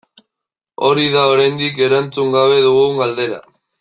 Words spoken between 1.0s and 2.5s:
da oraindik erantzun